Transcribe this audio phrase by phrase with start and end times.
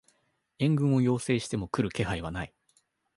[0.57, 2.55] 援軍を要請しても来る気配はない